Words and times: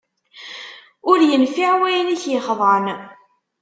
Ur 1.09 1.19
yenfiε 1.29 1.69
wayen 1.79 2.13
i 2.15 2.17
k-yexḍan 2.21 2.85